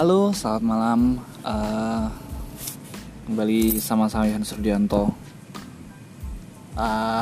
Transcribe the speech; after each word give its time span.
Halo, 0.00 0.32
selamat 0.32 0.64
malam. 0.64 1.00
Uh, 1.44 2.08
kembali 3.28 3.76
sama 3.84 4.08
saya 4.08 4.32
Yohanes 4.32 4.56
Rudianto. 4.56 5.12
Uh, 6.72 7.20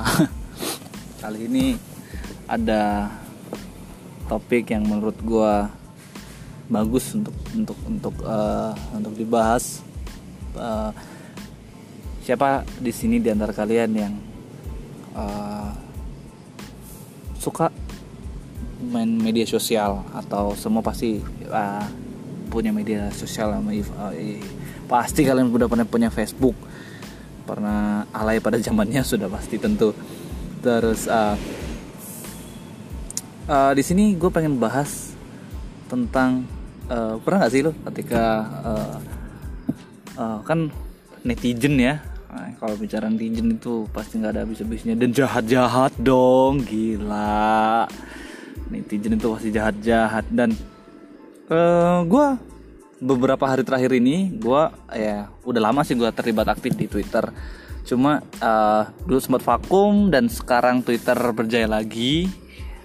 kali 1.26 1.50
ini 1.50 1.74
ada 2.46 3.10
topik 4.30 4.70
yang 4.70 4.86
menurut 4.86 5.18
gue 5.18 5.54
bagus 6.70 7.18
untuk 7.18 7.34
untuk 7.50 7.78
untuk 7.82 8.14
uh, 8.22 8.70
untuk 8.94 9.10
dibahas. 9.18 9.82
Uh, 10.54 10.94
siapa 12.22 12.62
di 12.78 12.94
sini 12.94 13.18
di 13.18 13.26
antara 13.26 13.50
kalian 13.50 13.90
yang 13.90 14.14
uh, 15.18 15.74
suka 17.42 17.74
main 18.86 19.18
media 19.18 19.50
sosial 19.50 20.06
atau 20.14 20.54
semua 20.54 20.78
pasti 20.78 21.18
uh, 21.50 22.06
punya 22.48 22.72
media 22.72 23.12
sosial 23.12 23.54
uh, 23.54 24.12
pasti 24.88 25.22
kalian 25.22 25.52
udah 25.52 25.68
pernah 25.68 25.86
punya 25.86 26.08
Facebook. 26.08 26.56
Pernah 27.44 28.08
alay 28.12 28.40
pada 28.40 28.56
zamannya 28.64 29.04
sudah 29.04 29.28
pasti 29.28 29.60
tentu. 29.60 29.92
Terus 30.64 31.06
uh, 31.06 31.36
uh, 33.48 33.72
di 33.72 33.82
sini 33.84 34.16
gue 34.16 34.30
pengen 34.32 34.60
bahas 34.60 35.12
tentang 35.88 36.44
uh, 36.92 37.16
pernah 37.22 37.44
nggak 37.44 37.52
sih 37.52 37.62
lo 37.64 37.72
ketika 37.92 38.24
uh, 38.64 38.96
uh, 40.20 40.38
kan 40.44 40.68
netizen 41.24 41.80
ya 41.80 41.98
nah, 42.28 42.52
kalau 42.60 42.76
bicara 42.76 43.08
netizen 43.08 43.56
itu 43.56 43.88
pasti 43.90 44.20
nggak 44.20 44.32
ada 44.36 44.40
habis-habisnya. 44.44 44.94
Dan 45.00 45.10
jahat-jahat 45.16 45.96
dong 46.00 46.62
gila. 46.62 47.88
Netizen 48.68 49.16
itu 49.16 49.26
pasti 49.32 49.48
jahat-jahat. 49.48 50.28
Dan 50.28 50.52
uh, 51.48 51.56
eh, 51.56 51.98
gue 52.06 52.26
beberapa 52.98 53.46
hari 53.46 53.62
terakhir 53.62 53.94
ini 53.94 54.34
gue 54.34 54.62
ya 54.94 55.30
udah 55.46 55.70
lama 55.70 55.86
sih 55.86 55.94
gue 55.94 56.08
terlibat 56.12 56.48
aktif 56.52 56.76
di 56.76 56.86
Twitter. 56.86 57.30
Cuma 57.88 58.20
uh, 58.44 58.84
dulu 59.08 59.20
sempat 59.20 59.42
vakum 59.44 60.12
dan 60.12 60.28
sekarang 60.28 60.84
Twitter 60.84 61.16
berjaya 61.32 61.64
lagi 61.64 62.28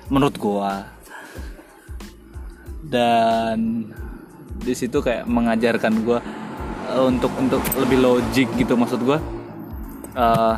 menurut 0.08 0.36
gue 0.40 0.74
dan 2.88 3.90
di 4.64 4.74
situ 4.76 5.04
kayak 5.04 5.28
mengajarkan 5.28 5.94
gue 6.08 6.20
uh, 6.94 7.04
untuk 7.04 7.32
untuk 7.36 7.60
lebih 7.76 8.00
logik 8.00 8.48
gitu 8.56 8.80
maksud 8.80 9.04
gue 9.04 9.20
uh, 10.16 10.56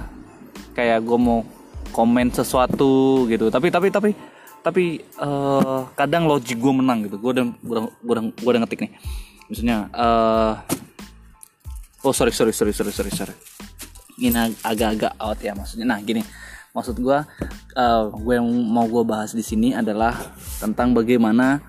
kayak 0.78 1.02
gue 1.02 1.18
mau 1.18 1.42
komen 1.90 2.30
sesuatu 2.30 3.26
gitu. 3.32 3.50
Tapi 3.50 3.72
tapi 3.72 3.88
tapi 3.90 4.12
tapi 4.66 4.98
uh, 5.22 5.86
kadang 5.94 6.26
logik 6.26 6.58
gue 6.58 6.74
menang 6.74 7.06
gitu. 7.06 7.22
Gue 7.22 7.38
udah 7.38 7.46
gue 7.54 7.76
udah 8.02 8.24
gue 8.34 8.50
udah 8.50 8.62
ngetik 8.66 8.82
nih. 8.82 8.92
Misalnya 9.46 9.94
uh, 9.94 10.58
oh 12.02 12.10
sorry 12.10 12.34
sorry 12.34 12.50
sorry 12.50 12.74
sorry 12.74 12.90
sorry 12.90 13.14
sorry. 13.14 13.36
Ini 14.18 14.58
agak-agak 14.66 15.22
out 15.22 15.38
ya 15.38 15.54
maksudnya. 15.54 15.86
Nah 15.86 16.02
gini. 16.02 16.26
Maksud 16.74 16.98
gue 16.98 17.18
uh, 17.78 18.04
gue 18.10 18.34
yang 18.34 18.50
mau 18.50 18.90
gue 18.90 19.06
bahas 19.06 19.38
di 19.38 19.46
sini 19.46 19.78
adalah 19.78 20.18
tentang 20.58 20.98
bagaimana 20.98 21.62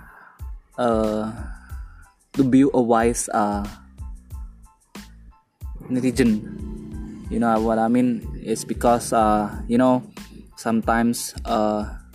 uh, 0.81 1.29
to 2.33 2.43
be 2.43 2.65
a 2.65 2.81
wise 2.81 3.29
uh, 3.37 3.61
netizen. 5.93 6.43
You 7.29 7.45
know 7.45 7.53
what 7.61 7.77
I 7.77 7.93
mean? 7.93 8.25
It's 8.41 8.65
because 8.65 9.13
uh, 9.13 9.53
you 9.69 9.77
know 9.77 10.01
sometimes 10.57 11.37
uh, 11.45 12.06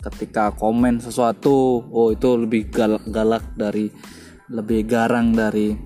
ketika 0.00 0.52
komen 0.56 1.00
sesuatu 1.00 1.84
oh 1.92 2.08
itu 2.12 2.40
lebih 2.40 2.72
galak, 2.72 3.04
galak 3.08 3.44
dari 3.52 3.92
lebih 4.50 4.88
garang 4.88 5.36
dari 5.36 5.76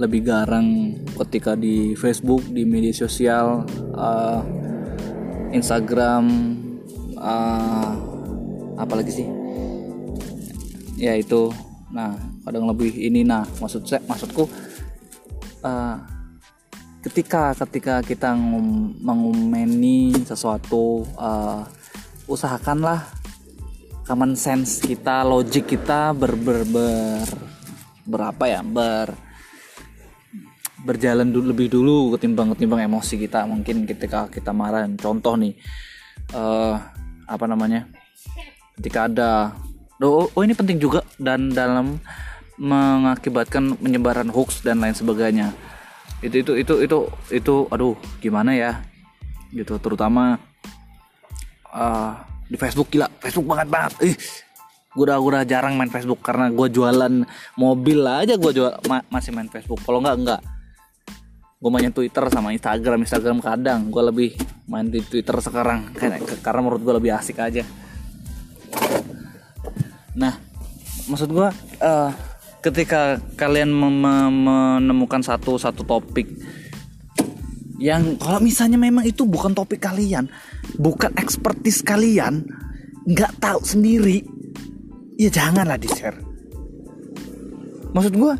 lebih 0.00 0.20
garang 0.24 0.98
ketika 1.22 1.54
di 1.54 1.94
Facebook 1.94 2.42
di 2.50 2.66
media 2.66 2.90
sosial 2.90 3.62
uh, 3.94 4.40
Instagram 5.52 6.24
uh, 7.20 7.92
apalagi 8.80 9.12
sih? 9.12 9.28
Ya 10.98 11.14
itu. 11.14 11.52
Nah 11.92 12.18
kadang 12.42 12.66
lebih 12.66 12.90
ini. 12.98 13.22
Nah 13.22 13.46
maksud 13.60 13.86
saya 13.86 14.02
maksudku 14.08 14.48
uh, 15.62 15.96
ketika 17.02 17.50
ketika 17.66 17.98
kita 18.00 18.30
mengumeni 19.02 20.14
sesuatu 20.22 21.02
uh, 21.18 21.66
usahakanlah 22.30 23.02
common 24.06 24.38
sense 24.38 24.78
kita 24.78 25.26
logik 25.26 25.66
kita 25.66 26.14
ber 26.14 26.38
ber, 26.38 26.62
ber 26.62 27.26
berapa 28.06 28.44
ya? 28.46 28.60
Ber 28.62 29.10
berjalan 30.82 31.30
dulu 31.30 31.54
lebih 31.54 31.70
dulu 31.70 32.14
ketimbang 32.14 32.54
ketimbang 32.54 32.86
emosi 32.86 33.18
kita. 33.18 33.46
Mungkin 33.50 33.86
ketika 33.86 34.30
kita 34.30 34.54
marah 34.54 34.86
contoh 34.94 35.34
nih 35.34 35.58
uh, 36.34 36.78
apa 37.26 37.44
namanya? 37.50 37.90
Ketika 38.78 39.10
ada 39.10 39.30
oh, 39.98 40.30
oh 40.30 40.42
ini 40.42 40.54
penting 40.54 40.78
juga 40.78 41.02
dan 41.18 41.50
dalam 41.50 41.98
mengakibatkan 42.62 43.74
penyebaran 43.74 44.30
hoax 44.30 44.62
dan 44.62 44.78
lain 44.78 44.94
sebagainya 44.94 45.50
itu 46.22 46.36
itu 46.38 46.52
itu 46.54 46.74
itu 46.86 46.98
itu 47.34 47.54
aduh 47.68 47.98
gimana 48.22 48.54
ya? 48.54 48.80
Gitu 49.50 49.76
terutama 49.82 50.38
uh, 51.74 52.14
di 52.46 52.56
Facebook 52.56 52.88
gila 52.88 53.10
Facebook 53.18 53.46
banget 53.50 53.68
banget. 53.68 53.92
Ih 54.06 54.16
gue 54.92 55.08
udah, 55.08 55.18
udah 55.24 55.42
jarang 55.48 55.74
main 55.80 55.88
Facebook 55.88 56.20
karena 56.20 56.52
gue 56.52 56.68
jualan 56.68 57.24
mobil 57.56 58.00
aja 58.04 58.36
gue 58.36 58.52
jual 58.52 58.72
ma 58.86 59.02
masih 59.10 59.32
main 59.34 59.48
Facebook. 59.50 59.80
Kalau 59.82 59.98
nggak 60.04 60.16
nggak. 60.20 60.40
Gue 61.62 61.70
main 61.70 61.94
Twitter 61.94 62.24
sama 62.30 62.52
Instagram 62.54 63.02
Instagram 63.02 63.38
kadang. 63.40 63.88
Gue 63.88 64.02
lebih 64.04 64.30
main 64.68 64.86
di 64.86 65.00
Twitter 65.02 65.34
sekarang 65.42 65.90
karena 65.96 66.22
karena 66.44 66.60
menurut 66.60 66.82
gue 66.84 66.94
lebih 67.02 67.12
asik 67.18 67.40
aja. 67.40 67.64
Nah 70.14 70.36
maksud 71.08 71.28
gue 71.34 71.48
uh, 71.82 72.10
ketika 72.62 73.18
kalian 73.34 73.74
menemukan 73.74 75.20
satu 75.20 75.58
satu 75.58 75.82
topik 75.82 76.30
yang 77.82 78.14
kalau 78.22 78.38
misalnya 78.38 78.78
memang 78.78 79.02
itu 79.02 79.26
bukan 79.26 79.50
topik 79.50 79.82
kalian, 79.82 80.30
bukan 80.78 81.10
ekspertis 81.18 81.82
kalian, 81.82 82.46
nggak 83.10 83.42
tahu 83.42 83.58
sendiri, 83.66 84.22
ya 85.18 85.26
janganlah 85.26 85.74
di 85.74 85.90
share. 85.90 86.14
Maksud 87.90 88.14
gue, 88.14 88.34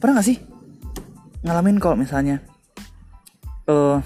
pernah 0.00 0.16
gak 0.16 0.32
sih 0.32 0.40
ngalamin 1.44 1.76
kalau 1.76 1.96
misalnya 1.96 2.40
uh, 3.68 4.00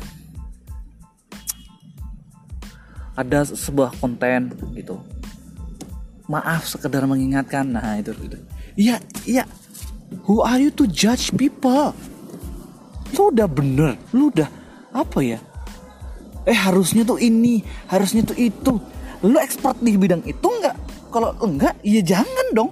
ada 3.15 3.47
sebuah 3.47 3.94
konten 4.03 4.50
gitu 4.75 4.99
maaf 6.31 6.69
sekedar 6.69 7.05
mengingatkan. 7.05 7.69
Nah 7.69 8.01
itu 8.01 8.12
itu. 8.25 8.39
Iya 8.77 8.97
iya. 9.29 9.45
Who 10.29 10.45
are 10.47 10.61
you 10.61 10.71
to 10.79 10.87
judge 10.87 11.35
people? 11.35 11.93
Lu 13.15 13.31
udah 13.31 13.49
bener 13.51 13.99
lu 14.15 14.31
udah 14.31 14.49
apa 14.95 15.21
ya? 15.23 15.39
Eh 16.45 16.57
harusnya 16.57 17.03
tuh 17.03 17.19
ini 17.19 17.65
harusnya 17.89 18.25
tuh 18.25 18.37
itu. 18.37 18.79
Lu 19.25 19.37
expert 19.41 19.81
di 19.81 19.97
bidang 19.97 20.21
itu 20.29 20.45
enggak 20.45 20.77
kalau 21.09 21.33
enggak 21.41 21.75
ya 21.81 22.01
jangan 22.05 22.47
dong. 22.53 22.71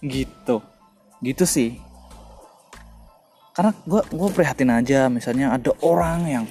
Gitu. 0.00 0.56
Gitu 1.20 1.44
sih. 1.44 1.70
Karena 3.56 3.72
gue 3.88 4.02
gue 4.12 4.28
prihatin 4.36 4.68
aja 4.68 5.08
misalnya 5.08 5.56
ada 5.56 5.72
orang 5.80 6.28
yang 6.28 6.44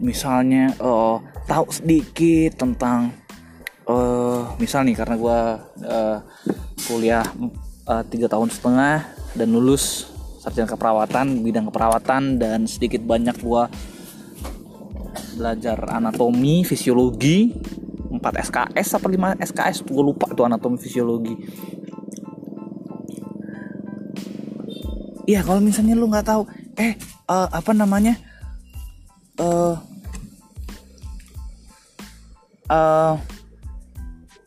misalnya 0.00 0.72
uh, 0.78 1.20
tahu 1.44 1.68
sedikit 1.74 2.56
tentang 2.56 3.19
uh, 3.90 4.40
misal 4.56 4.86
nih 4.86 4.94
karena 4.94 5.16
gue 5.18 5.38
uh, 5.86 6.18
kuliah 6.86 7.26
eh, 7.86 8.02
tiga 8.10 8.26
uh, 8.26 8.32
tahun 8.38 8.48
setengah 8.50 8.96
dan 9.34 9.48
lulus 9.50 10.10
sarjana 10.40 10.70
keperawatan 10.70 11.44
bidang 11.44 11.68
keperawatan 11.68 12.40
dan 12.40 12.64
sedikit 12.64 13.04
banyak 13.04 13.36
gue 13.38 13.62
belajar 15.36 15.78
anatomi 15.90 16.64
fisiologi 16.64 17.54
4 18.10 18.18
SKS 18.20 18.88
apa 18.98 19.06
5 19.06 19.48
SKS 19.54 19.76
gue 19.86 20.02
lupa 20.02 20.26
tuh 20.34 20.44
anatomi 20.44 20.76
fisiologi. 20.82 21.34
Iya 25.30 25.46
kalau 25.46 25.62
misalnya 25.62 25.94
lu 25.94 26.10
nggak 26.10 26.26
tahu 26.26 26.42
eh 26.74 26.98
uh, 27.30 27.46
apa 27.54 27.70
namanya 27.70 28.18
uh, 29.38 29.78
uh, 32.66 33.14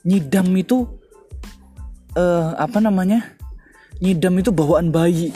nyidam 0.04 0.48
itu 0.56 0.88
uh, 2.20 2.54
apa 2.60 2.78
namanya? 2.84 3.36
Nyidam 4.04 4.36
itu 4.40 4.52
bawaan 4.52 4.92
bayi. 4.92 5.32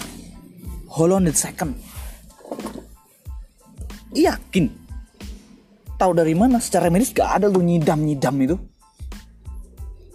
Hold 0.91 1.15
on 1.15 1.27
a 1.27 1.33
second. 1.35 1.75
Yakin? 4.11 4.71
Tahu 5.97 6.11
dari 6.13 6.35
mana? 6.37 6.61
Secara 6.61 6.91
medis 6.93 7.15
gak 7.15 7.41
ada 7.41 7.47
lu 7.49 7.63
nyidam 7.63 8.03
nyidam 8.03 8.35
itu. 8.43 8.55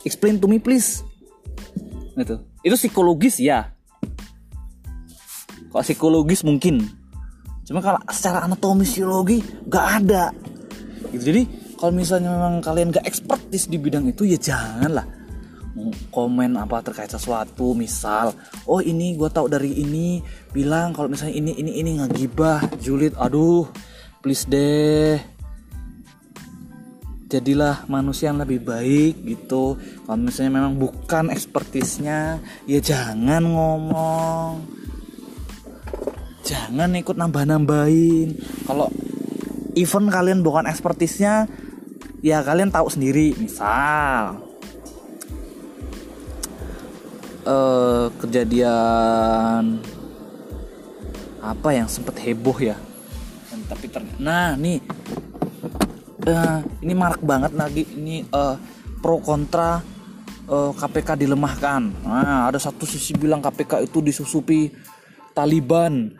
Explain 0.04 0.38
to 0.38 0.46
me 0.46 0.58
please. 0.58 1.02
Itu 2.19 2.43
itu 2.62 2.75
psikologis 2.76 3.40
ya. 3.40 3.72
Kalau 5.72 5.84
psikologis 5.84 6.44
mungkin. 6.44 6.84
Cuma 7.62 7.81
kalau 7.81 8.02
secara 8.10 8.44
anatomi 8.44 8.84
fisiologi 8.84 9.40
gak 9.70 9.87
ada. 10.02 10.34
Gitu. 11.14 11.22
Jadi 11.32 11.43
kalau 11.82 11.99
misalnya 11.99 12.31
memang 12.31 12.62
kalian 12.62 12.94
gak 12.94 13.02
ekspertis 13.02 13.67
di 13.67 13.75
bidang 13.75 14.06
itu 14.06 14.23
ya 14.23 14.38
janganlah. 14.38 15.02
Komen 16.14 16.55
apa 16.55 16.79
terkait 16.79 17.11
sesuatu 17.11 17.75
misal 17.75 18.31
oh 18.70 18.79
ini 18.79 19.19
gue 19.19 19.26
tahu 19.26 19.50
dari 19.50 19.82
ini 19.82 20.23
bilang 20.55 20.94
kalau 20.94 21.11
misalnya 21.11 21.34
ini 21.34 21.58
ini 21.58 21.82
ini 21.82 21.99
ngagibah 21.99 22.79
julid 22.79 23.19
aduh 23.19 23.67
please 24.23 24.46
deh. 24.46 25.19
Jadilah 27.26 27.82
manusia 27.90 28.31
yang 28.31 28.38
lebih 28.38 28.62
baik 28.62 29.19
gitu. 29.26 29.75
Kalau 30.06 30.23
misalnya 30.23 30.62
memang 30.62 30.79
bukan 30.79 31.34
ekspertisnya 31.34 32.38
ya 32.70 32.79
jangan 32.79 33.43
ngomong. 33.43 34.70
Jangan 36.46 36.94
ikut 36.94 37.19
nambah-nambahin. 37.19 38.38
Kalau 38.70 38.87
event 39.75 40.08
kalian 40.14 40.46
bukan 40.46 40.70
ekspertisnya 40.70 41.50
ya 42.22 42.38
kalian 42.40 42.70
tahu 42.70 42.86
sendiri 42.86 43.34
misal 43.34 44.38
uh, 47.42 48.06
kejadian 48.22 49.82
apa 51.42 51.69
yang 51.74 51.90
sempat 51.90 52.14
heboh 52.22 52.54
ya? 52.62 52.78
Tapi 53.66 53.90
ter 53.90 54.04
nah 54.22 54.54
nih 54.54 54.78
uh, 56.30 56.60
ini 56.84 56.94
marak 56.94 57.24
banget 57.24 57.52
lagi 57.58 57.82
ini 57.98 58.22
uh, 58.30 58.54
pro 59.02 59.19
kontra 59.19 59.82
uh, 60.46 60.70
KPK 60.70 61.19
dilemahkan. 61.26 61.82
Nah 62.06 62.46
ada 62.46 62.62
satu 62.62 62.86
sisi 62.86 63.19
bilang 63.19 63.42
KPK 63.42 63.90
itu 63.90 63.98
disusupi 63.98 64.70
Taliban. 65.34 66.14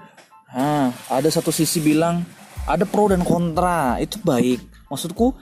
Nah 0.51 0.91
ada 1.07 1.29
satu 1.31 1.55
sisi 1.55 1.79
bilang 1.79 2.27
ada 2.67 2.83
pro 2.83 3.07
dan 3.07 3.23
kontra 3.23 4.03
itu 4.03 4.19
baik. 4.27 4.59
Maksudku 4.91 5.39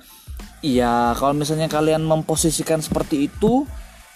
iya 0.61 1.17
kalau 1.17 1.33
misalnya 1.37 1.67
kalian 1.67 2.05
memposisikan 2.05 2.81
seperti 2.85 3.29
itu 3.29 3.65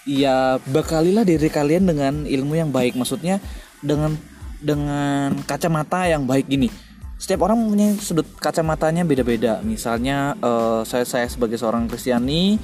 ya 0.05 0.61
bekalilah 0.69 1.25
diri 1.25 1.49
kalian 1.49 1.89
dengan 1.89 2.13
ilmu 2.23 2.53
yang 2.55 2.69
baik. 2.69 2.93
Maksudnya 2.95 3.41
dengan 3.81 4.15
dengan 4.61 5.33
kacamata 5.43 6.05
yang 6.07 6.23
baik 6.29 6.47
gini. 6.47 6.69
Setiap 7.17 7.47
orang 7.49 7.57
punya 7.65 7.95
sudut 7.97 8.27
kacamatanya 8.37 9.03
beda-beda. 9.03 9.59
Misalnya 9.65 10.37
uh, 10.39 10.85
saya 10.85 11.03
saya 11.03 11.25
sebagai 11.25 11.57
seorang 11.57 11.89
Kristiani 11.89 12.61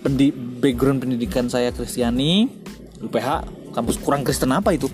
pendi 0.00 0.32
background 0.34 1.04
pendidikan 1.04 1.46
saya 1.46 1.70
Kristiani 1.70 2.48
UPH 3.00 3.28
kampus 3.72 3.96
kurang 4.02 4.26
Kristen 4.26 4.50
apa 4.50 4.74
itu? 4.74 4.90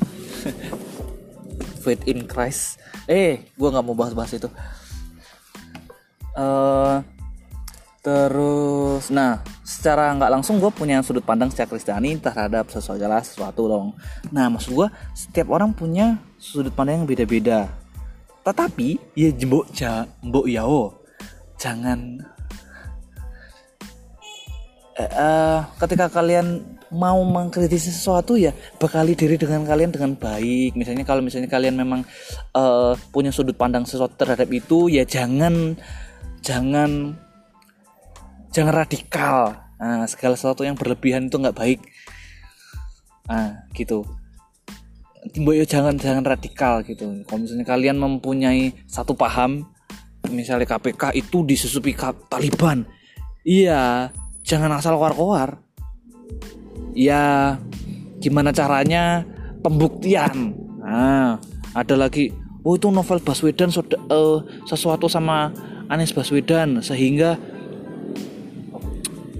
Faith 1.82 2.04
in 2.10 2.26
Christ. 2.26 2.82
Eh 3.06 3.50
gue 3.54 3.68
nggak 3.70 3.84
mau 3.86 3.96
bahas-bahas 3.96 4.36
itu. 4.36 4.50
Uh, 6.36 7.00
terus 8.06 9.10
nah 9.10 9.42
secara 9.66 10.14
nggak 10.14 10.30
langsung 10.30 10.62
gue 10.62 10.70
punya 10.70 11.02
sudut 11.02 11.26
pandang 11.26 11.50
secara 11.50 11.74
Kristiani 11.74 12.14
terhadap 12.22 12.70
sesuatu 12.70 13.02
sesuatu 13.02 13.66
dong. 13.66 13.98
Nah 14.30 14.46
maksud 14.46 14.78
gue 14.78 14.88
setiap 15.10 15.50
orang 15.50 15.74
punya 15.74 16.14
sudut 16.38 16.70
pandang 16.70 17.02
yang 17.02 17.08
beda-beda. 17.10 17.66
Tetapi 18.46 19.18
ya 19.18 19.34
jembok 19.34 19.74
ja 19.74 20.06
mbok 20.22 20.46
yao 20.46 20.94
jangan 21.58 22.22
eh, 24.94 25.10
uh, 25.10 25.66
ketika 25.82 26.06
kalian 26.06 26.62
mau 26.94 27.18
mengkritisi 27.26 27.90
sesuatu 27.90 28.38
ya 28.38 28.54
bekali 28.78 29.18
diri 29.18 29.34
dengan 29.34 29.66
kalian 29.66 29.90
dengan 29.90 30.14
baik. 30.14 30.78
Misalnya 30.78 31.02
kalau 31.02 31.26
misalnya 31.26 31.50
kalian 31.50 31.74
memang 31.74 32.06
uh, 32.54 32.94
punya 33.10 33.34
sudut 33.34 33.58
pandang 33.58 33.82
sesuatu 33.82 34.14
terhadap 34.14 34.46
itu 34.54 34.86
ya 34.94 35.02
jangan 35.02 35.74
jangan 36.38 37.18
jangan 38.56 38.72
radikal. 38.72 39.36
Nah, 39.76 40.08
segala 40.08 40.32
sesuatu 40.40 40.64
yang 40.64 40.72
berlebihan 40.72 41.28
itu 41.28 41.36
nggak 41.36 41.52
baik. 41.52 41.80
Nah 43.28 43.68
gitu. 43.76 44.08
Timboyo 45.26 45.66
jangan 45.68 45.98
jangan 46.00 46.24
radikal 46.24 46.80
gitu. 46.86 47.20
Kalau 47.28 47.38
misalnya 47.44 47.66
kalian 47.66 47.98
mempunyai 48.00 48.72
satu 48.88 49.12
paham 49.12 49.66
misalnya 50.30 50.64
KPK 50.64 51.12
itu 51.18 51.44
disusupi 51.44 51.92
Taliban. 52.30 52.86
Iya 53.44 54.14
jangan 54.46 54.72
asal 54.78 54.96
keluar-keluar. 54.96 55.60
Ya 56.94 57.58
gimana 58.22 58.54
caranya? 58.54 59.26
Pembuktian. 59.60 60.54
Nah 60.80 61.42
ada 61.74 61.94
lagi 61.98 62.30
oh 62.62 62.78
itu 62.78 62.88
novel 62.94 63.18
Baswedan 63.18 63.74
uh, 63.74 64.38
sesuatu 64.62 65.10
sama 65.10 65.50
Anies 65.90 66.14
Baswedan 66.14 66.78
sehingga 66.86 67.34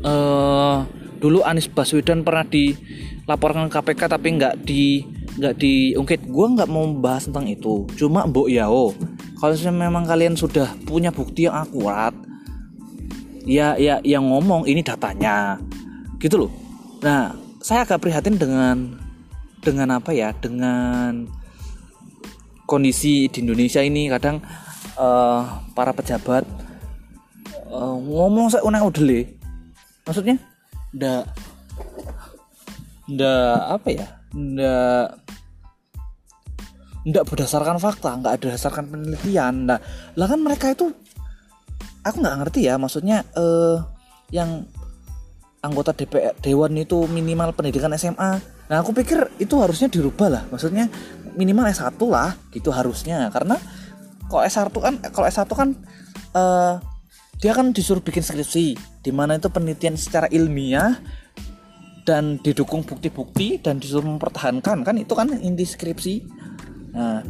uh, 0.07 0.87
dulu 1.19 1.43
Anies 1.43 1.67
Baswedan 1.67 2.23
pernah 2.23 2.47
dilaporkan 2.47 3.67
KPK 3.67 4.01
tapi 4.07 4.39
nggak 4.39 4.55
di 4.63 5.03
nggak 5.37 5.55
diungkit 5.61 6.21
gue 6.25 6.47
nggak 6.57 6.71
mau 6.71 6.87
bahas 6.97 7.29
tentang 7.29 7.51
itu. 7.51 7.85
Cuma 7.99 8.25
mbok 8.25 8.49
yao 8.49 8.95
kalau 9.37 9.53
memang 9.75 10.09
kalian 10.09 10.39
sudah 10.39 10.73
punya 10.89 11.13
bukti 11.13 11.45
yang 11.45 11.61
akurat 11.61 12.15
ya 13.45 13.77
ya 13.77 14.01
yang 14.01 14.25
ngomong 14.25 14.65
ini 14.65 14.81
datanya 14.81 15.61
gitu 16.23 16.47
loh. 16.47 16.53
Nah 17.05 17.37
saya 17.61 17.85
agak 17.85 18.01
prihatin 18.01 18.41
dengan 18.41 18.97
dengan 19.61 19.99
apa 19.99 20.15
ya 20.15 20.33
dengan 20.33 21.29
kondisi 22.65 23.29
di 23.29 23.45
Indonesia 23.45 23.85
ini. 23.85 24.09
Kadang 24.09 24.41
uh, 24.97 25.61
para 25.77 25.93
pejabat 25.93 26.49
uh, 27.69 27.97
ngomong 28.01 28.49
saya 28.49 28.65
udah 28.65 29.37
maksudnya? 30.07 30.39
Ndak 30.95 31.23
ndak 33.11 33.59
apa 33.75 33.89
ya? 33.91 34.07
Ndak 34.33 35.07
ndak 37.07 37.25
berdasarkan 37.31 37.79
fakta 37.79 38.19
nggak 38.19 38.35
berdasarkan 38.43 38.85
penelitian. 38.91 39.71
Nah 39.71 39.79
lah 40.19 40.27
kan 40.27 40.41
mereka 40.43 40.75
itu 40.75 40.91
aku 42.03 42.17
nggak 42.23 42.39
ngerti 42.43 42.67
ya 42.67 42.79
maksudnya 42.79 43.23
eh 43.35 43.79
yang 44.35 44.67
anggota 45.63 45.95
DPR 45.95 46.35
Dewan 46.43 46.75
itu 46.79 47.07
minimal 47.11 47.55
pendidikan 47.55 47.95
SMA 47.99 48.59
nah 48.67 48.83
aku 48.83 48.91
pikir 48.91 49.39
itu 49.39 49.55
harusnya 49.63 49.87
dirubah 49.87 50.29
lah. 50.31 50.43
Maksudnya 50.51 50.91
minimal 51.39 51.71
S1 51.71 51.95
lah 52.11 52.35
gitu 52.51 52.75
harusnya. 52.75 53.31
Karena 53.31 53.55
kalau 54.27 54.43
S1 54.43 54.75
kan 54.75 54.95
kalau 55.15 55.27
S1 55.31 55.47
kan 55.55 55.69
eh, 56.35 56.75
dia 57.37 57.53
kan 57.53 57.73
disuruh 57.73 58.01
bikin 58.01 58.25
skripsi 58.25 58.67
di 59.05 59.11
mana 59.13 59.37
itu 59.37 59.53
penelitian 59.53 59.95
secara 59.97 60.27
ilmiah 60.33 60.97
dan 62.07 62.39
didukung 62.41 62.87
bukti-bukti 62.87 63.61
dan 63.61 63.83
disuruh 63.83 64.07
mempertahankan. 64.07 64.87
Kan 64.87 64.97
itu 64.97 65.13
kan 65.13 65.29
inti 65.35 65.67
skripsi. 65.67 66.15
Nah, 66.97 67.21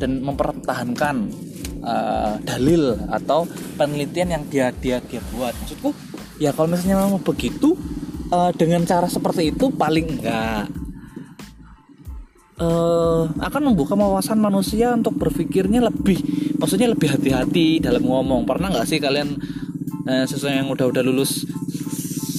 dan 0.00 0.18
mempertahankan 0.18 1.16
uh, 1.86 2.34
dalil 2.42 2.98
atau 3.06 3.46
penelitian 3.78 4.34
yang 4.34 4.44
dia 4.50 4.74
dia 4.74 4.98
dia 4.98 5.22
buat. 5.30 5.54
Maksudku 5.54 5.94
ya 6.42 6.50
kalau 6.50 6.74
misalnya 6.74 7.06
mau 7.06 7.22
begitu 7.22 7.78
uh, 8.34 8.50
dengan 8.50 8.82
cara 8.82 9.06
seperti 9.06 9.54
itu 9.54 9.70
paling 9.70 10.18
enggak 10.18 10.66
uh, 12.62 13.22
akan 13.42 13.62
membuka 13.72 13.98
wawasan 13.98 14.38
manusia 14.38 14.94
untuk 14.94 15.18
berpikirnya 15.18 15.82
lebih 15.82 16.22
maksudnya 16.58 16.90
lebih 16.90 17.10
hati-hati 17.10 17.82
dalam 17.82 18.06
ngomong. 18.06 18.46
Pernah 18.46 18.70
nggak 18.70 18.86
sih 18.86 19.02
kalian 19.02 19.34
uh, 20.06 20.24
sesuai 20.26 20.62
yang 20.62 20.68
udah-udah 20.70 21.02
lulus 21.02 21.42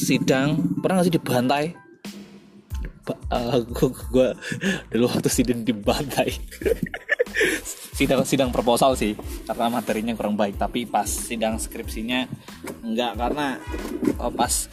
sidang 0.04 0.80
pernah 0.80 1.00
nggak 1.00 1.08
sih 1.08 1.16
dibantai? 1.20 1.66
Uh, 3.28 3.60
gua, 4.14 4.32
dulu 4.88 5.06
waktu 5.12 5.28
sidang 5.28 5.68
dibantai. 5.68 6.32
Sidang 7.94 8.26
sidang 8.26 8.50
proposal 8.50 8.98
sih 8.98 9.14
karena 9.46 9.70
materinya 9.70 10.18
kurang 10.18 10.34
baik 10.34 10.58
tapi 10.58 10.90
pas 10.90 11.06
sidang 11.06 11.62
skripsinya 11.62 12.26
enggak 12.82 13.14
karena 13.14 13.62
uh, 14.18 14.34
pas 14.34 14.66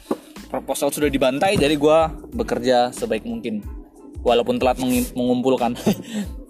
proposal 0.49 0.89
sudah 0.89 1.13
dibantai 1.13 1.61
jadi 1.61 1.77
gue 1.77 1.99
bekerja 2.33 2.97
sebaik 2.97 3.29
mungkin 3.29 3.61
walaupun 4.21 4.61
telat 4.61 4.77
mengumpulkan. 5.17 5.77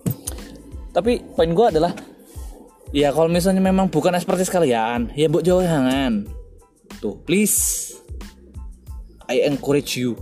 Tapi 0.96 1.22
poin 1.34 1.50
gue 1.50 1.66
adalah 1.70 1.92
ya 2.90 3.14
kalau 3.14 3.30
misalnya 3.30 3.62
memang 3.62 3.86
bukan 3.86 4.18
ekspertis 4.18 4.50
kalian 4.50 5.14
ya 5.14 5.30
buat 5.30 5.46
jauh 5.46 5.62
jangan. 5.62 6.26
Tuh 6.98 7.16
please. 7.22 7.90
I 9.30 9.46
encourage 9.46 9.94
you. 9.94 10.18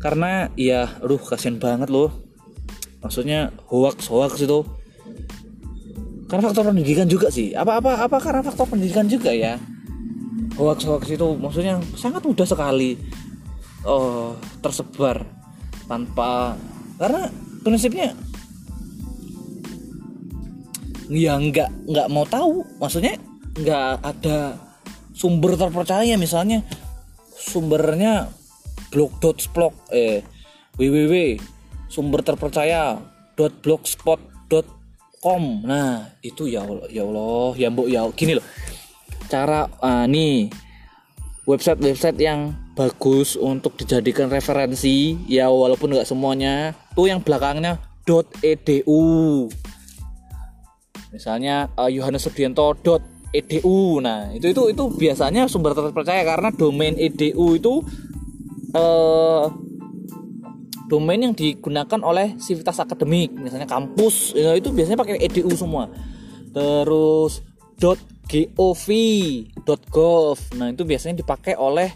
Karena 0.00 0.48
ya 0.56 0.88
aduh 1.04 1.20
kasihan 1.20 1.60
banget 1.60 1.92
loh. 1.92 2.08
Maksudnya 3.04 3.52
hoax 3.68 4.08
hoax 4.08 4.40
itu. 4.40 4.64
Karena 6.26 6.42
faktor 6.48 6.72
pendidikan 6.72 7.06
juga 7.06 7.28
sih. 7.28 7.52
Apa 7.52 7.78
apa 7.78 8.02
apa 8.02 8.16
karena 8.18 8.40
faktor 8.40 8.66
pendidikan 8.66 9.06
juga 9.06 9.30
ya? 9.30 9.60
Hoax 10.56 10.88
hoax 10.88 11.12
itu 11.12 11.36
maksudnya 11.36 11.76
sangat 11.94 12.24
mudah 12.24 12.48
sekali 12.48 12.96
uh, 13.84 14.32
tersebar 14.64 15.22
tanpa 15.86 16.58
karena 16.96 17.28
prinsipnya 17.60 18.16
ya 21.12 21.38
nggak 21.38 21.70
nggak 21.86 22.10
mau 22.10 22.26
tahu. 22.26 22.66
Maksudnya 22.82 23.14
nggak 23.56 23.90
ada 24.02 24.58
sumber 25.14 25.54
terpercaya. 25.54 26.18
Misalnya 26.18 26.66
sumbernya 27.36 28.32
blog.splog 28.90 29.74
eh 29.92 30.24
www 30.76 31.14
sumber 31.86 32.20
terpercaya 32.20 33.00
.blogspot.com 33.36 35.42
nah 35.64 36.08
itu 36.24 36.48
ya 36.48 36.64
Allah 36.64 36.88
ya 36.88 37.02
Allah 37.04 37.52
ya 37.56 37.68
mbok 37.72 37.88
ya 37.88 38.00
gini 38.12 38.34
loh. 38.36 38.44
Cara 39.26 39.66
uh, 39.82 40.06
nih 40.06 40.50
website-website 41.46 42.18
yang 42.18 42.54
bagus 42.76 43.38
untuk 43.38 43.78
dijadikan 43.80 44.28
referensi 44.28 45.16
ya 45.30 45.48
walaupun 45.48 45.96
nggak 45.96 46.06
semuanya 46.06 46.74
tuh 46.96 47.06
yang 47.12 47.20
belakangnya 47.20 47.76
.edu. 48.08 49.52
Misalnya 51.12 51.68
uh, 51.76 51.92
Yohanes 51.92 52.24
Subianto 52.24 52.72
edu. 53.36 54.00
Nah 54.00 54.32
itu 54.32 54.48
itu 54.48 54.62
itu 54.72 54.84
biasanya 54.96 55.44
sumber 55.46 55.76
terpercaya 55.76 56.24
karena 56.24 56.48
domain 56.56 56.96
edu 56.96 57.52
itu 57.52 57.84
uh, 58.72 59.52
domain 60.88 61.20
yang 61.20 61.34
digunakan 61.36 62.00
oleh 62.00 62.40
sivitas 62.40 62.80
akademik 62.80 63.36
misalnya 63.36 63.68
kampus. 63.68 64.32
Ya, 64.32 64.56
itu 64.56 64.72
biasanya 64.72 64.96
pakai 64.96 65.20
edu 65.20 65.52
semua. 65.52 65.92
Terus 66.56 67.44
.gov.gov 68.26 68.98
nah 70.58 70.66
itu 70.72 70.82
biasanya 70.82 71.22
dipakai 71.22 71.54
oleh 71.54 71.92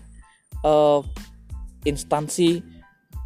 uh, 0.62 1.02
instansi 1.82 2.62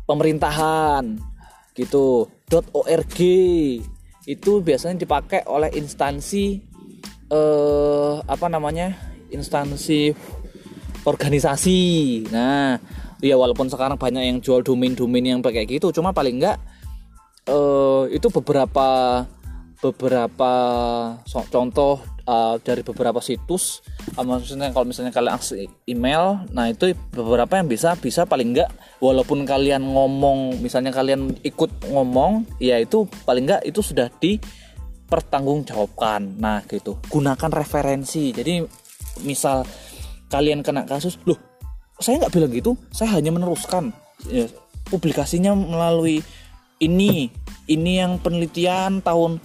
pemerintahan 0.08 1.33
gitu 1.76 2.30
.org. 2.72 3.18
Itu 4.24 4.52
biasanya 4.64 4.96
dipakai 4.96 5.44
oleh 5.44 5.68
instansi 5.76 6.62
uh, 7.28 8.24
apa 8.24 8.46
namanya 8.48 8.96
instansi 9.28 10.14
organisasi. 11.04 11.82
Nah 12.32 12.80
ya 13.24 13.40
walaupun 13.40 13.72
sekarang 13.72 13.96
banyak 13.96 14.24
yang 14.24 14.38
jual 14.44 14.60
domain-domain 14.60 15.24
yang 15.24 15.40
pakai 15.40 15.64
gitu 15.64 15.88
cuma 15.88 16.12
paling 16.12 16.36
enggak 16.36 16.60
uh, 17.48 18.04
itu 18.12 18.28
beberapa 18.28 19.24
beberapa 19.80 20.52
contoh 21.24 22.04
uh, 22.28 22.56
dari 22.60 22.82
beberapa 22.84 23.20
situs 23.20 23.82
uh, 24.16 24.24
maksudnya 24.24 24.72
kalau 24.72 24.86
misalnya 24.88 25.12
kalian 25.12 25.34
akses 25.36 25.68
email 25.88 26.40
nah 26.52 26.68
itu 26.68 26.94
beberapa 27.12 27.56
yang 27.60 27.68
bisa 27.68 27.96
bisa 27.96 28.26
paling 28.28 28.48
enggak 28.56 28.70
walaupun 29.04 29.44
kalian 29.44 29.84
ngomong 29.84 30.56
misalnya 30.64 30.88
kalian 30.92 31.36
ikut 31.44 31.70
ngomong 31.92 32.44
ya 32.56 32.80
itu 32.80 33.04
paling 33.28 33.44
enggak 33.44 33.60
itu 33.68 33.84
sudah 33.84 34.08
dipertanggungjawabkan. 34.16 36.40
Nah 36.40 36.64
gitu. 36.64 36.96
Gunakan 37.12 37.52
referensi. 37.52 38.32
Jadi 38.32 38.64
misal 39.28 39.68
kalian 40.32 40.64
kena 40.64 40.88
kasus 40.88 41.20
loh 41.28 41.36
saya 42.02 42.18
nggak 42.18 42.34
bilang 42.34 42.50
gitu 42.50 42.74
saya 42.90 43.14
hanya 43.14 43.30
meneruskan. 43.30 43.94
Ya, 44.26 44.50
publikasinya 44.88 45.52
melalui 45.54 46.24
ini 46.82 47.30
ini 47.70 47.92
yang 48.00 48.18
penelitian 48.18 48.98
tahun 49.04 49.38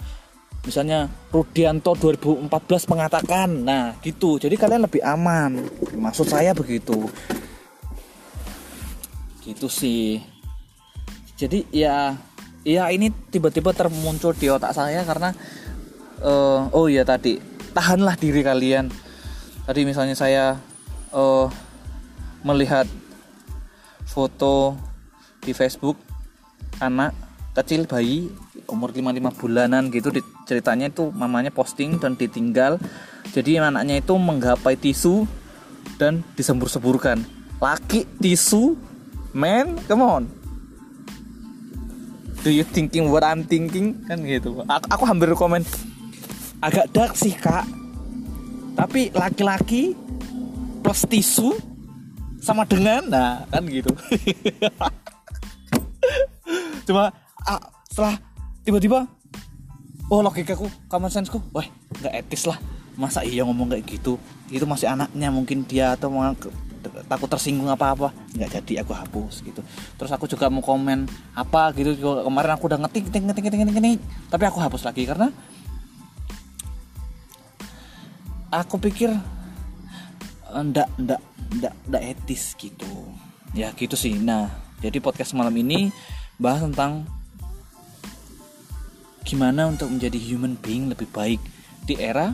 misalnya 0.60 1.08
Rudianto 1.32 1.96
2014 1.96 2.92
mengatakan 2.92 3.48
nah 3.64 3.96
gitu. 4.04 4.36
Jadi 4.36 4.54
kalian 4.56 4.84
lebih 4.84 5.00
aman. 5.00 5.64
Maksud 5.96 6.28
saya 6.28 6.52
begitu. 6.52 7.08
Gitu 9.40 9.66
sih. 9.68 10.20
Jadi 11.40 11.64
ya 11.72 12.12
ya 12.60 12.92
ini 12.92 13.08
tiba-tiba 13.32 13.72
termuncul 13.72 14.36
di 14.36 14.52
otak 14.52 14.76
saya 14.76 15.00
karena 15.08 15.32
uh, 16.20 16.68
oh 16.76 16.86
iya 16.92 17.04
tadi 17.08 17.40
tahanlah 17.72 18.16
diri 18.20 18.44
kalian. 18.44 18.92
Tadi 19.64 19.80
misalnya 19.86 20.16
saya 20.18 20.60
uh, 21.14 21.46
melihat 22.44 22.84
foto 24.04 24.76
di 25.40 25.56
Facebook 25.56 25.96
anak 26.82 27.14
kecil 27.56 27.86
bayi 27.88 28.28
umur 28.70 28.94
55 28.94 29.40
bulanan 29.40 29.90
gitu 29.90 30.10
ceritanya 30.50 30.90
itu 30.90 31.14
mamanya 31.14 31.54
posting 31.54 32.02
dan 32.02 32.18
ditinggal. 32.18 32.82
Jadi 33.30 33.62
anaknya 33.62 34.02
itu 34.02 34.18
menggapai 34.18 34.74
tisu 34.74 35.22
dan 35.94 36.26
disembur-semburkan. 36.34 37.22
Laki 37.62 38.10
tisu 38.18 38.74
man 39.30 39.78
come 39.86 40.02
on. 40.02 40.24
Do 42.42 42.50
you 42.50 42.66
thinking 42.66 43.06
what 43.14 43.22
I'm 43.22 43.46
thinking? 43.46 44.02
Kan 44.10 44.26
gitu. 44.26 44.66
Aku, 44.66 44.86
aku 44.90 45.02
hampir 45.06 45.30
komen 45.38 45.62
agak 46.58 46.90
dark 46.90 47.14
sih 47.14 47.38
kak. 47.38 47.62
Tapi 48.74 49.14
laki-laki 49.14 49.94
plus 50.82 51.06
tisu 51.06 51.54
sama 52.42 52.66
dengan 52.66 53.06
nah 53.06 53.46
kan 53.46 53.62
gitu. 53.68 53.92
Cuma 56.88 57.12
ah, 57.44 57.60
setelah 57.86 58.16
tiba-tiba 58.64 59.04
oh 60.10 60.20
logikaku 60.20 60.66
common 60.90 61.08
senseku 61.08 61.38
wah 61.54 61.64
nggak 62.02 62.26
etis 62.26 62.50
lah. 62.50 62.58
Masa 62.98 63.24
iya 63.24 63.46
ngomong 63.46 63.70
kayak 63.72 63.86
gitu? 63.86 64.18
Itu 64.50 64.66
masih 64.66 64.90
anaknya 64.90 65.30
mungkin 65.32 65.64
dia 65.64 65.94
atau 65.94 66.10
takut 67.06 67.28
tersinggung 67.28 67.68
apa 67.70 67.92
apa 67.92 68.08
nggak 68.34 68.60
jadi 68.60 68.82
aku 68.84 68.92
hapus 68.92 69.46
gitu. 69.46 69.62
Terus 69.96 70.10
aku 70.10 70.26
juga 70.26 70.50
mau 70.50 70.60
komen 70.60 71.06
apa 71.32 71.72
gitu. 71.78 71.96
Kemarin 71.96 72.52
aku 72.58 72.66
udah 72.68 72.78
ngetik 72.84 73.08
ngetik 73.08 73.22
ngetik 73.24 73.58
ngetik 73.62 73.76
ngetik, 73.78 74.00
tapi 74.28 74.44
aku 74.44 74.58
hapus 74.60 74.82
lagi 74.84 75.06
karena 75.06 75.30
aku 78.50 78.82
pikir 78.82 79.14
ndak 80.50 80.90
ndak 80.98 81.22
ndak 81.56 81.74
ndak 81.86 82.02
etis 82.02 82.58
gitu. 82.58 82.90
Ya 83.54 83.70
gitu 83.78 83.94
sih. 83.94 84.18
Nah 84.18 84.50
jadi 84.82 84.98
podcast 84.98 85.32
malam 85.38 85.54
ini 85.56 85.94
bahas 86.36 86.64
tentang 86.64 87.06
gimana 89.22 89.68
untuk 89.68 89.90
menjadi 89.92 90.16
human 90.16 90.56
being 90.60 90.88
lebih 90.90 91.08
baik? 91.10 91.40
Di 91.84 91.96
era 91.98 92.32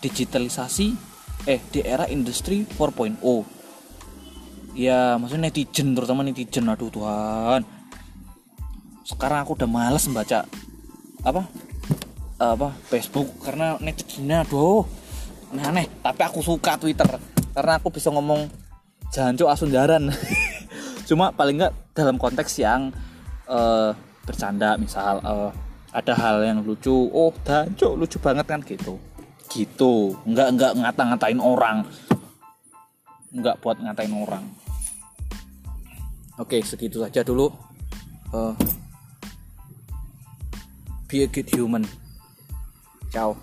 digitalisasi 0.00 1.14
eh 1.44 1.60
di 1.72 1.80
era 1.84 2.08
industri 2.08 2.64
4.0 2.64 3.20
ya 4.76 5.20
maksudnya 5.20 5.48
netizen 5.48 5.94
terutama 5.94 6.24
netizen. 6.24 6.68
Aduh 6.68 6.90
Tuhan. 6.90 7.62
Sekarang 9.04 9.44
aku 9.44 9.56
udah 9.56 9.68
males 9.68 10.04
membaca 10.08 10.48
apa? 11.24 11.42
Apa? 12.40 12.68
Facebook 12.88 13.28
karena 13.44 13.76
netizennya 13.80 14.44
aduh. 14.44 14.84
Aneh-aneh 15.54 15.86
tapi 16.02 16.20
aku 16.26 16.42
suka 16.42 16.74
Twitter 16.80 17.06
karena 17.54 17.78
aku 17.78 17.94
bisa 17.94 18.10
ngomong 18.10 18.50
jancuk 19.14 19.46
asundaran 19.46 20.10
cuma 21.08 21.30
paling 21.30 21.62
nggak 21.62 21.94
dalam 21.94 22.18
konteks 22.18 22.58
yang 22.58 22.90
uh, 23.46 23.94
bercanda 24.26 24.74
misal 24.74 25.22
uh, 25.22 25.50
ada 25.94 26.12
hal 26.18 26.42
yang 26.42 26.58
lucu. 26.66 27.06
Oh 27.14 27.30
jancuk 27.46 27.94
lucu 27.94 28.18
banget 28.18 28.46
kan 28.50 28.60
gitu. 28.66 28.98
Gitu. 29.46 30.18
Nggak 30.26 30.48
nggak 30.58 30.72
ngata-ngatain 30.82 31.38
orang. 31.38 31.86
Nggak 33.30 33.62
buat 33.62 33.78
ngatain 33.78 34.10
orang. 34.10 34.44
Oke 36.42 36.58
segitu 36.66 36.98
saja 36.98 37.22
dulu. 37.22 37.54
Uh, 38.34 38.50
be 41.06 41.22
a 41.22 41.30
good 41.30 41.46
human. 41.54 41.86
Ciao 43.14 43.38